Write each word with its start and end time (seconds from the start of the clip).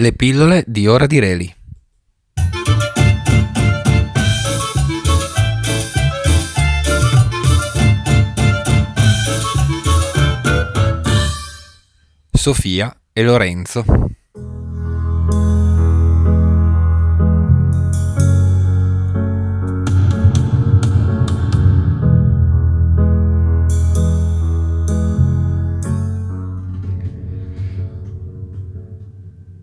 Le 0.00 0.14
pillole 0.14 0.64
di 0.66 0.86
Ora 0.86 1.04
di 1.04 1.18
Reli. 1.18 1.54
Sofia 12.32 12.98
e 13.12 13.22
Lorenzo. 13.22 13.84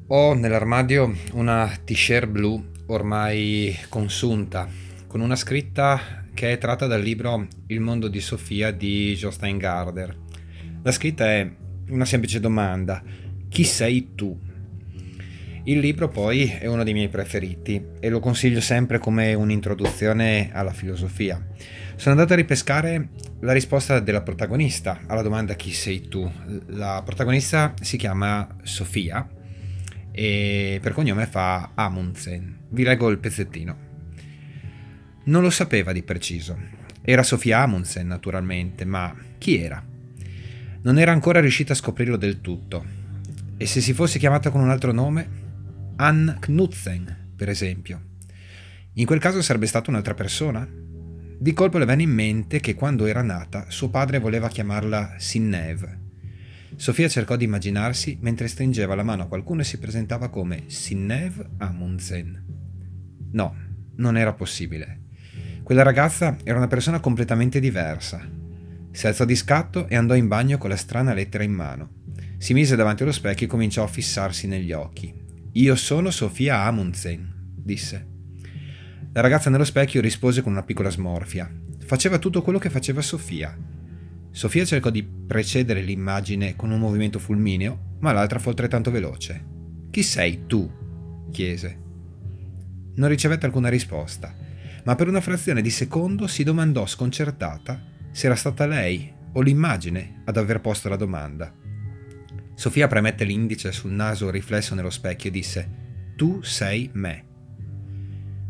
Ho 0.09 0.33
nell'armadio 0.33 1.13
una 1.33 1.69
t-shirt 1.83 2.27
blu 2.27 2.65
ormai 2.85 3.77
consunta, 3.89 4.65
con 5.05 5.19
una 5.19 5.35
scritta 5.35 6.23
che 6.33 6.53
è 6.53 6.57
tratta 6.57 6.87
dal 6.87 7.01
libro 7.01 7.45
Il 7.67 7.81
mondo 7.81 8.07
di 8.07 8.21
Sofia 8.21 8.71
di 8.71 9.13
Jostein 9.15 9.57
Garder. 9.57 10.17
La 10.81 10.93
scritta 10.93 11.29
è 11.29 11.51
una 11.89 12.05
semplice 12.05 12.39
domanda: 12.39 13.03
chi 13.49 13.65
sei 13.65 14.15
tu? 14.15 14.39
Il 15.65 15.79
libro 15.79 16.07
poi 16.07 16.47
è 16.57 16.67
uno 16.67 16.85
dei 16.85 16.93
miei 16.93 17.09
preferiti 17.09 17.83
e 17.99 18.07
lo 18.07 18.21
consiglio 18.21 18.61
sempre 18.61 18.99
come 18.99 19.33
un'introduzione 19.33 20.51
alla 20.53 20.71
filosofia. 20.71 21.45
Sono 21.97 22.15
andato 22.15 22.31
a 22.31 22.37
ripescare 22.37 23.09
la 23.41 23.51
risposta 23.51 23.99
della 23.99 24.21
protagonista 24.21 25.01
alla 25.05 25.21
domanda 25.21 25.55
chi 25.55 25.73
sei 25.73 26.07
tu. 26.07 26.31
La 26.67 27.01
protagonista 27.03 27.73
si 27.81 27.97
chiama 27.97 28.47
Sofia 28.63 29.27
e 30.19 30.79
per 30.81 30.93
cognome 30.93 31.27
fa 31.27 31.73
Amundsen. 31.75 32.61
Vi 32.69 32.81
leggo 32.81 33.09
il 33.09 33.19
pezzettino. 33.19 33.77
Non 35.25 35.43
lo 35.43 35.51
sapeva 35.51 35.91
di 35.91 36.01
preciso. 36.01 36.57
Era 37.03 37.21
Sofia 37.21 37.59
Amundsen, 37.59 38.07
naturalmente, 38.07 38.83
ma 38.83 39.15
chi 39.37 39.61
era? 39.61 39.85
Non 40.81 40.97
era 40.97 41.11
ancora 41.11 41.39
riuscita 41.39 41.73
a 41.73 41.75
scoprirlo 41.75 42.17
del 42.17 42.41
tutto. 42.41 42.83
E 43.57 43.67
se 43.67 43.79
si 43.79 43.93
fosse 43.93 44.17
chiamata 44.17 44.49
con 44.49 44.61
un 44.61 44.71
altro 44.71 44.91
nome? 44.91 45.29
Ann 45.97 46.31
Knudsen, 46.39 47.33
per 47.35 47.49
esempio. 47.49 48.01
In 48.93 49.05
quel 49.05 49.19
caso 49.19 49.43
sarebbe 49.43 49.67
stata 49.67 49.91
un'altra 49.91 50.15
persona? 50.15 50.67
Di 51.37 51.53
colpo 51.53 51.77
le 51.77 51.85
venne 51.85 52.01
in 52.01 52.11
mente 52.11 52.59
che 52.59 52.73
quando 52.73 53.05
era 53.05 53.21
nata 53.21 53.69
suo 53.69 53.89
padre 53.89 54.17
voleva 54.17 54.47
chiamarla 54.47 55.13
Sinneve 55.17 56.05
Sofia 56.77 57.09
cercò 57.09 57.35
di 57.35 57.43
immaginarsi 57.43 58.19
mentre 58.21 58.47
stringeva 58.47 58.93
la 58.93 59.01
mano 59.01 59.23
a 59.23 59.27
qualcuno 59.27 59.61
e 59.61 59.63
si 59.63 59.79
presentava 59.79 60.29
come 60.29 60.65
Sinnev 60.67 61.53
Amundsen. 61.57 62.45
No, 63.31 63.55
non 63.95 64.15
era 64.15 64.33
possibile. 64.33 65.05
Quella 65.63 65.81
ragazza 65.81 66.37
era 66.43 66.57
una 66.57 66.67
persona 66.67 66.99
completamente 66.99 67.59
diversa. 67.59 68.29
Si 68.91 69.07
alzò 69.07 69.25
di 69.25 69.35
scatto 69.35 69.87
e 69.87 69.95
andò 69.95 70.13
in 70.13 70.27
bagno 70.27 70.59
con 70.59 70.69
la 70.69 70.75
strana 70.75 71.13
lettera 71.13 71.43
in 71.43 71.51
mano. 71.51 71.89
Si 72.37 72.53
mise 72.53 72.75
davanti 72.75 73.01
allo 73.01 73.11
specchio 73.11 73.47
e 73.47 73.49
cominciò 73.49 73.83
a 73.83 73.87
fissarsi 73.87 74.45
negli 74.45 74.71
occhi. 74.71 75.11
Io 75.53 75.75
sono 75.75 76.11
Sofia 76.11 76.61
Amundsen, 76.61 77.53
disse. 77.55 78.07
La 79.13 79.21
ragazza 79.21 79.49
nello 79.49 79.65
specchio 79.65 79.99
rispose 79.99 80.43
con 80.43 80.51
una 80.51 80.63
piccola 80.63 80.91
smorfia. 80.91 81.51
Faceva 81.79 82.19
tutto 82.19 82.43
quello 82.43 82.59
che 82.59 82.69
faceva 82.69 83.01
Sofia 83.01 83.57
Sofia 84.37 84.65
cercò 84.65 84.91
di 84.91 85.01
precedere 85.01 85.81
l'immagine 85.81 86.55
con 86.55 86.69
un 86.69 86.77
movimento 86.77 87.17
fulmineo, 87.17 87.95
ma 88.01 88.11
l'altra 88.11 88.37
fu 88.37 88.49
altrettanto 88.49 88.91
veloce. 88.91 89.43
Chi 89.89 90.03
sei 90.03 90.45
tu? 90.45 90.71
chiese. 91.31 91.79
Non 92.97 93.09
ricevette 93.09 93.47
alcuna 93.47 93.69
risposta, 93.69 94.31
ma 94.83 94.93
per 94.93 95.07
una 95.07 95.21
frazione 95.21 95.63
di 95.63 95.71
secondo 95.71 96.27
si 96.27 96.43
domandò 96.43 96.85
sconcertata 96.85 97.83
se 98.11 98.27
era 98.27 98.35
stata 98.35 98.67
lei 98.67 99.11
o 99.33 99.41
l'immagine 99.41 100.21
ad 100.25 100.37
aver 100.37 100.61
posto 100.61 100.87
la 100.87 100.97
domanda. 100.97 101.51
Sofia 102.53 102.85
premette 102.85 103.23
l'indice 103.23 103.71
sul 103.71 103.91
naso 103.91 104.29
riflesso 104.29 104.75
nello 104.75 104.91
specchio 104.91 105.29
e 105.29 105.33
disse 105.33 105.69
Tu 106.15 106.43
sei 106.43 106.91
me. 106.93 107.25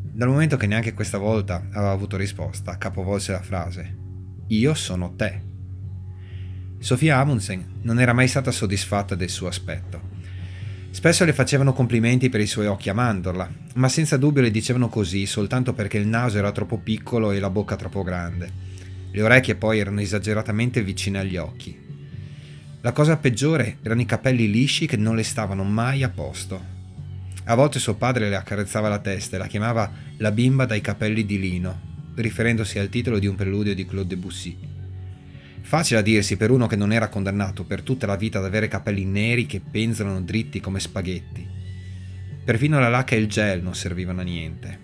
Dal 0.02 0.28
momento 0.28 0.58
che 0.58 0.68
neanche 0.68 0.94
questa 0.94 1.18
volta 1.18 1.66
aveva 1.72 1.92
avuto 1.92 2.18
risposta, 2.18 2.78
capovolse 2.78 3.32
la 3.32 3.42
frase 3.42 3.98
Io 4.48 4.74
sono 4.74 5.16
te. 5.16 5.47
Sofia 6.80 7.18
Amundsen 7.18 7.80
non 7.82 8.00
era 8.00 8.14
mai 8.14 8.28
stata 8.28 8.52
soddisfatta 8.52 9.16
del 9.16 9.30
suo 9.30 9.48
aspetto. 9.48 10.16
Spesso 10.92 11.26
le 11.26 11.34
facevano 11.34 11.74
complimenti 11.74 12.30
per 12.30 12.40
i 12.40 12.48
suoi 12.48 12.68
occhi 12.68 12.90
a 12.90 12.94
mandorla, 12.94 13.50
ma 13.76 13.90
senza 13.90 14.16
dubbio 14.16 14.42
le 14.42 14.52
dicevano 14.52 14.88
così 14.88 15.26
soltanto 15.26 15.74
perché 15.74 15.98
il 15.98 16.08
naso 16.08 16.38
era 16.38 16.52
troppo 16.52 16.78
piccolo 16.78 17.32
e 17.32 17.40
la 17.40 17.50
bocca 17.50 17.76
troppo 17.76 18.04
grande. 18.04 18.50
Le 19.12 19.22
orecchie 19.22 19.56
poi 19.56 19.80
erano 19.80 20.02
esageratamente 20.02 20.84
vicine 20.84 21.20
agli 21.20 21.36
occhi. 21.36 21.78
La 22.82 22.92
cosa 22.92 23.18
peggiore 23.18 23.80
erano 23.82 24.02
i 24.02 24.06
capelli 24.06 24.50
lisci 24.50 24.86
che 24.86 24.98
non 24.98 25.16
le 25.16 25.24
stavano 25.24 25.64
mai 25.64 26.04
a 26.04 26.10
posto. 26.10 26.76
A 27.46 27.56
volte 27.56 27.80
suo 27.80 27.96
padre 27.96 28.30
le 28.30 28.36
accarezzava 28.36 28.88
la 28.88 29.00
testa 29.00 29.36
e 29.36 29.40
la 29.40 29.48
chiamava 29.48 29.92
la 30.18 30.32
bimba 30.32 30.66
dai 30.66 30.82
capelli 30.82 31.26
di 31.26 31.40
lino, 31.40 31.80
riferendosi 32.16 32.78
al 32.78 32.90
titolo 32.90 33.20
di 33.20 33.28
un 33.28 33.36
preludio 33.36 33.74
di 33.74 33.86
Claude 33.86 34.16
Debussy. 34.16 34.77
Facile 35.68 36.00
a 36.00 36.02
dirsi 36.02 36.38
per 36.38 36.50
uno 36.50 36.66
che 36.66 36.78
non 36.78 36.94
era 36.94 37.10
condannato 37.10 37.66
per 37.66 37.82
tutta 37.82 38.08
la 38.08 38.16
vita 38.16 38.38
ad 38.40 38.46
avere 38.46 38.70
capelli 38.70 39.04
neri 39.04 39.46
che 39.46 39.60
penzolano 39.60 40.22
dritti 40.22 40.62
come 40.62 40.80
spaghetti. 40.80 41.46
Perfino 42.46 42.80
la 42.80 42.88
lacca 42.88 43.16
e 43.16 43.20
il 43.20 43.28
gel 43.28 43.62
non 43.62 43.76
servivano 43.76 44.22
a 44.22 44.24
niente. 44.24 44.80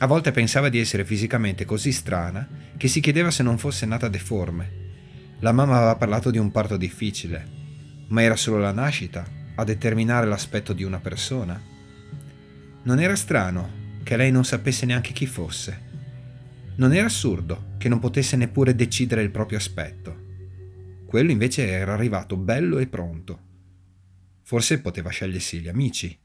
A 0.00 0.06
volte 0.06 0.30
pensava 0.30 0.68
di 0.68 0.78
essere 0.78 1.06
fisicamente 1.06 1.64
così 1.64 1.92
strana 1.92 2.46
che 2.76 2.88
si 2.88 3.00
chiedeva 3.00 3.30
se 3.30 3.42
non 3.42 3.56
fosse 3.56 3.86
nata 3.86 4.08
deforme. 4.08 4.70
La 5.38 5.52
mamma 5.52 5.78
aveva 5.78 5.96
parlato 5.96 6.30
di 6.30 6.36
un 6.36 6.50
parto 6.50 6.76
difficile, 6.76 7.46
ma 8.08 8.20
era 8.20 8.36
solo 8.36 8.58
la 8.58 8.72
nascita 8.72 9.24
a 9.54 9.64
determinare 9.64 10.26
l'aspetto 10.26 10.74
di 10.74 10.84
una 10.84 11.00
persona. 11.00 11.58
Non 12.82 13.00
era 13.00 13.16
strano 13.16 13.70
che 14.02 14.18
lei 14.18 14.30
non 14.30 14.44
sapesse 14.44 14.84
neanche 14.84 15.14
chi 15.14 15.24
fosse. 15.24 15.91
Non 16.74 16.94
era 16.94 17.06
assurdo 17.06 17.74
che 17.76 17.88
non 17.88 17.98
potesse 17.98 18.36
neppure 18.36 18.74
decidere 18.74 19.22
il 19.22 19.30
proprio 19.30 19.58
aspetto. 19.58 20.30
Quello 21.04 21.30
invece 21.30 21.68
era 21.68 21.92
arrivato 21.92 22.36
bello 22.38 22.78
e 22.78 22.86
pronto. 22.86 23.40
Forse 24.42 24.80
poteva 24.80 25.10
scegliersi 25.10 25.60
gli 25.60 25.68
amici, 25.68 26.18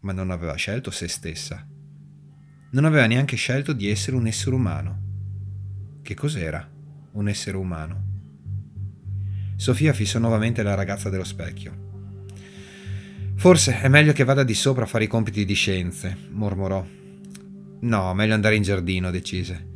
ma 0.00 0.12
non 0.12 0.30
aveva 0.30 0.54
scelto 0.56 0.90
se 0.90 1.08
stessa. 1.08 1.66
Non 2.72 2.84
aveva 2.84 3.06
neanche 3.06 3.36
scelto 3.36 3.72
di 3.72 3.88
essere 3.88 4.16
un 4.16 4.26
essere 4.26 4.54
umano. 4.54 5.02
Che 6.02 6.14
cos'era 6.14 6.70
un 7.12 7.28
essere 7.28 7.56
umano? 7.56 8.12
Sofia 9.56 9.94
fissò 9.94 10.18
nuovamente 10.18 10.62
la 10.62 10.74
ragazza 10.74 11.08
dello 11.08 11.24
specchio. 11.24 11.82
Forse 13.36 13.80
è 13.80 13.88
meglio 13.88 14.12
che 14.12 14.24
vada 14.24 14.42
di 14.42 14.54
sopra 14.54 14.84
a 14.84 14.86
fare 14.86 15.04
i 15.04 15.08
compiti 15.08 15.46
di 15.46 15.54
scienze, 15.54 16.14
mormorò. 16.30 16.86
No, 17.80 18.14
meglio 18.14 18.34
andare 18.34 18.56
in 18.56 18.62
giardino, 18.62 19.10
decise. 19.10 19.72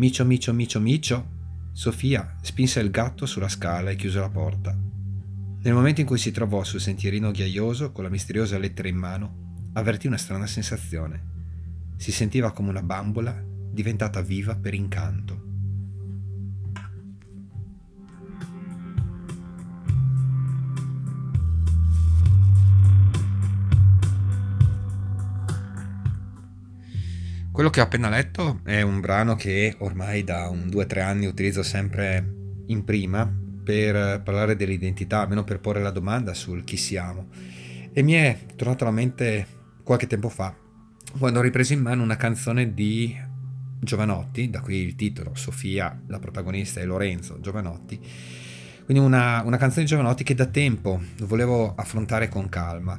Micio, 0.00 0.24
micio, 0.24 0.54
micio, 0.54 0.80
micio. 0.80 1.28
Sofia 1.72 2.38
spinse 2.40 2.80
il 2.80 2.90
gatto 2.90 3.26
sulla 3.26 3.50
scala 3.50 3.90
e 3.90 3.96
chiuse 3.96 4.18
la 4.18 4.30
porta. 4.30 4.74
Nel 5.62 5.74
momento 5.74 6.00
in 6.00 6.06
cui 6.06 6.16
si 6.16 6.30
trovò 6.30 6.64
sul 6.64 6.80
sentierino 6.80 7.30
ghiaioso 7.30 7.92
con 7.92 8.04
la 8.04 8.08
misteriosa 8.08 8.56
lettera 8.56 8.88
in 8.88 8.96
mano, 8.96 9.68
avvertì 9.74 10.06
una 10.06 10.16
strana 10.16 10.46
sensazione. 10.46 11.92
Si 11.98 12.12
sentiva 12.12 12.52
come 12.52 12.70
una 12.70 12.82
bambola 12.82 13.44
diventata 13.70 14.22
viva 14.22 14.56
per 14.56 14.72
incanto. 14.72 15.49
Quello 27.60 27.74
che 27.74 27.82
ho 27.82 27.84
appena 27.84 28.08
letto 28.08 28.60
è 28.64 28.80
un 28.80 29.00
brano 29.00 29.36
che 29.36 29.74
ormai 29.80 30.24
da 30.24 30.48
un 30.48 30.68
2-3 30.68 31.02
anni 31.02 31.26
utilizzo 31.26 31.62
sempre 31.62 32.62
in 32.68 32.84
prima 32.84 33.30
per 33.62 34.22
parlare 34.22 34.56
dell'identità, 34.56 35.20
almeno 35.20 35.44
per 35.44 35.60
porre 35.60 35.82
la 35.82 35.90
domanda 35.90 36.32
sul 36.32 36.64
chi 36.64 36.78
siamo. 36.78 37.28
E 37.92 38.02
mi 38.02 38.14
è 38.14 38.46
tornato 38.56 38.84
alla 38.84 38.94
mente 38.94 39.46
qualche 39.82 40.06
tempo 40.06 40.30
fa, 40.30 40.56
quando 41.18 41.38
ho 41.38 41.42
ripreso 41.42 41.74
in 41.74 41.82
mano 41.82 42.02
una 42.02 42.16
canzone 42.16 42.72
di 42.72 43.14
Giovanotti, 43.78 44.48
da 44.48 44.62
qui 44.62 44.76
il 44.76 44.94
titolo, 44.94 45.34
Sofia, 45.34 46.00
la 46.06 46.18
protagonista, 46.18 46.80
e 46.80 46.86
Lorenzo 46.86 47.40
Giovanotti. 47.40 48.00
Quindi 48.86 49.04
una, 49.04 49.42
una 49.44 49.58
canzone 49.58 49.82
di 49.82 49.90
Giovanotti 49.90 50.24
che 50.24 50.34
da 50.34 50.46
tempo 50.46 50.98
volevo 51.24 51.74
affrontare 51.74 52.30
con 52.30 52.48
calma. 52.48 52.98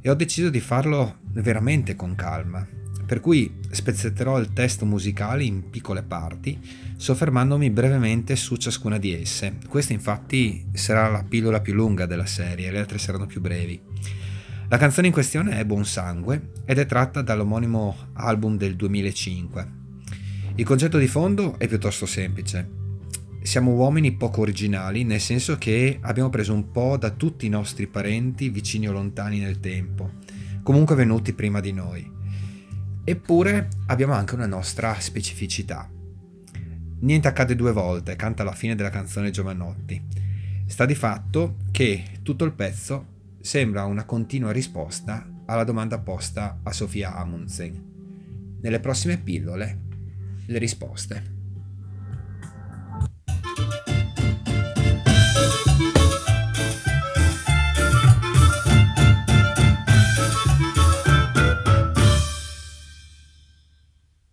E 0.00 0.08
ho 0.08 0.14
deciso 0.14 0.50
di 0.50 0.60
farlo 0.60 1.16
veramente 1.32 1.96
con 1.96 2.14
calma, 2.14 2.64
per 3.06 3.20
cui 3.20 3.60
spezzetterò 3.70 4.38
il 4.40 4.52
testo 4.52 4.84
musicale 4.84 5.44
in 5.44 5.70
piccole 5.70 6.02
parti, 6.02 6.58
soffermandomi 6.96 7.70
brevemente 7.70 8.34
su 8.34 8.56
ciascuna 8.56 8.98
di 8.98 9.14
esse. 9.14 9.58
Questa 9.68 9.92
infatti 9.92 10.66
sarà 10.72 11.08
la 11.08 11.22
pillola 11.22 11.60
più 11.60 11.72
lunga 11.72 12.04
della 12.04 12.26
serie, 12.26 12.70
le 12.70 12.80
altre 12.80 12.98
saranno 12.98 13.26
più 13.26 13.40
brevi. 13.40 13.80
La 14.68 14.78
canzone 14.78 15.06
in 15.06 15.12
questione 15.12 15.60
è 15.60 15.64
Buon 15.64 15.84
Sangue 15.84 16.50
ed 16.64 16.78
è 16.78 16.86
tratta 16.86 17.22
dall'omonimo 17.22 17.96
album 18.14 18.56
del 18.56 18.74
2005. 18.74 19.68
Il 20.56 20.64
concetto 20.64 20.98
di 20.98 21.06
fondo 21.06 21.56
è 21.58 21.68
piuttosto 21.68 22.04
semplice. 22.04 22.68
Siamo 23.42 23.70
uomini 23.74 24.16
poco 24.16 24.40
originali, 24.40 25.04
nel 25.04 25.20
senso 25.20 25.56
che 25.56 25.98
abbiamo 26.00 26.30
preso 26.30 26.52
un 26.52 26.72
po' 26.72 26.96
da 26.96 27.10
tutti 27.10 27.46
i 27.46 27.50
nostri 27.50 27.86
parenti, 27.86 28.48
vicini 28.48 28.88
o 28.88 28.92
lontani 28.92 29.38
nel 29.38 29.60
tempo, 29.60 30.14
comunque 30.64 30.96
venuti 30.96 31.32
prima 31.32 31.60
di 31.60 31.72
noi. 31.72 32.10
Eppure 33.08 33.68
abbiamo 33.86 34.14
anche 34.14 34.34
una 34.34 34.48
nostra 34.48 34.98
specificità. 34.98 35.88
Niente 36.98 37.28
accade 37.28 37.54
due 37.54 37.70
volte, 37.70 38.16
canta 38.16 38.42
alla 38.42 38.50
fine 38.50 38.74
della 38.74 38.90
canzone 38.90 39.30
Giovanotti. 39.30 40.02
Sta 40.66 40.84
di 40.84 40.96
fatto 40.96 41.58
che 41.70 42.02
tutto 42.22 42.44
il 42.44 42.50
pezzo 42.50 43.06
sembra 43.40 43.84
una 43.84 44.02
continua 44.02 44.50
risposta 44.50 45.24
alla 45.46 45.62
domanda 45.62 46.00
posta 46.00 46.58
a 46.64 46.72
Sofia 46.72 47.14
Amundsen. 47.14 48.58
Nelle 48.60 48.80
prossime 48.80 49.18
pillole 49.18 49.82
le 50.46 50.58
risposte. 50.58 51.35